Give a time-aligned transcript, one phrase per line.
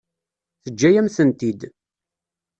[0.63, 1.61] Teǧǧa-yam-tent-id.